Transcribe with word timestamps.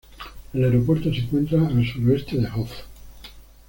El 0.51 0.63
aeropuerto 0.63 1.13
se 1.13 1.19
encuentra 1.19 1.61
a 1.61 1.67
al 1.67 1.85
suroeste 1.85 2.35
de 2.37 2.47
Hof. 2.47 2.71